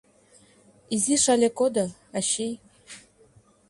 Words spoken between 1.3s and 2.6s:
але кодо, ачий.